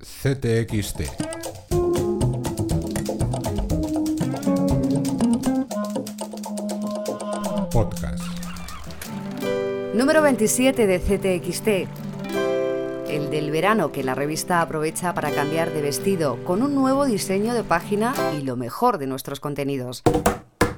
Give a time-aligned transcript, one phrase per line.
[0.00, 1.02] CTXT.
[7.70, 8.22] Podcast.
[9.94, 11.68] Número 27 de CTXT.
[13.10, 17.52] El del verano que la revista aprovecha para cambiar de vestido con un nuevo diseño
[17.52, 20.02] de página y lo mejor de nuestros contenidos.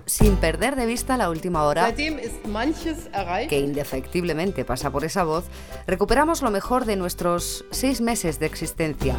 [0.06, 5.44] Sin perder de vista la última hora, que indefectiblemente pasa por esa voz,
[5.86, 9.16] recuperamos lo mejor de nuestros seis meses de existencia.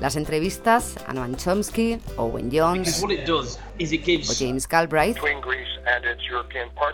[0.00, 4.68] Las entrevistas a Noam Chomsky, Owen Jones What it does is it gives o James
[4.68, 5.16] Galbraith,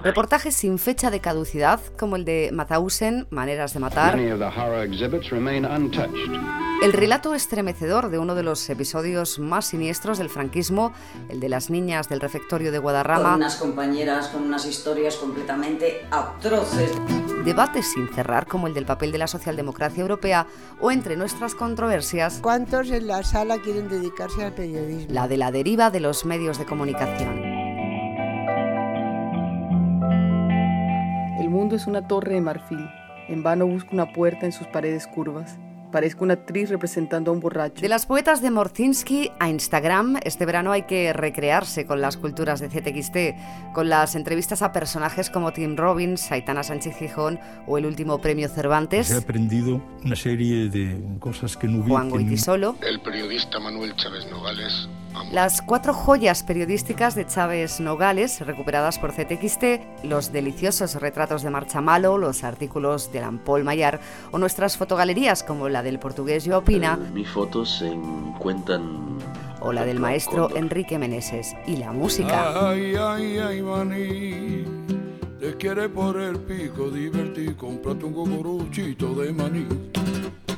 [0.02, 4.46] reportajes sin fecha de caducidad como el de Mauthausen, Maneras de Matar, Many of the
[4.46, 6.30] horror exhibits remain untouched.
[6.82, 10.92] El relato estremecedor de uno de los episodios más siniestros del franquismo,
[11.28, 16.04] el de las niñas del refectorio de con Guadarrama, unas compañeras con unas historias completamente
[16.10, 16.90] atroces.
[17.44, 20.46] debates sin cerrar como el del papel de la socialdemocracia europea
[20.80, 25.06] o entre nuestras controversias, ¿Cuántos en la sala quieren dedicarse al periodismo?
[25.14, 27.51] la de la deriva de los medios de comunicación.
[31.62, 32.88] Mundo es una torre de marfil.
[33.28, 35.60] En vano busco una puerta en sus paredes curvas.
[35.92, 37.80] Parezco una actriz representando a un borracho.
[37.80, 42.58] De las poetas de Morzinski a Instagram, este verano hay que recrearse con las culturas
[42.58, 47.38] de CTXT, con las entrevistas a personajes como Tim Robbins, Aitana Sánchez Gijón
[47.68, 51.90] o el último premio Cervantes, He aprendido una serie de cosas que no vi.
[51.90, 54.88] Juan Goitisolo, El periodista Manuel Chávez Nogales
[55.30, 62.18] Las cuatro joyas periodísticas de Chávez Nogales, recuperadas por CTXT, los deliciosos retratos de Marchamalo,
[62.18, 64.00] los artículos de Lampol Mayar
[64.30, 69.18] o nuestras fotogalerías como la del portugués Joao Pina Mis fotos se encuentran
[69.62, 71.54] o la del maestro Enrique Meneses.
[71.66, 72.68] Y la música.
[72.68, 74.64] Ay, ay, ay, maní.
[75.40, 79.66] Te quiere por el pico divertir, cómprate un gogoruchito de maní.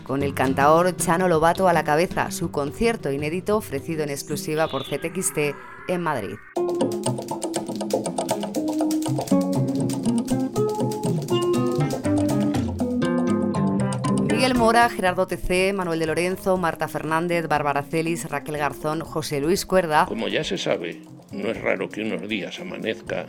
[0.04, 4.84] Con el cantaor Chano Lobato a la cabeza, su concierto inédito ofrecido en exclusiva por
[4.84, 5.38] CTXT
[5.88, 6.36] en Madrid.
[14.30, 19.64] Miguel Mora, Gerardo TC, Manuel de Lorenzo, Marta Fernández, Bárbara Celis, Raquel Garzón, José Luis
[19.64, 21.00] Cuerda Como ya se sabe,
[21.32, 23.24] no es raro que unos días amanezca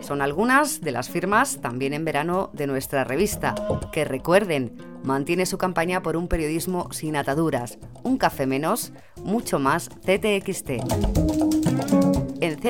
[0.00, 3.54] son algunas de las firmas también en verano de nuestra revista,
[3.92, 8.92] que recuerden, mantiene su campaña por un periodismo sin ataduras, un café menos,
[9.22, 10.70] mucho más CTXT.
[12.40, 12.60] En.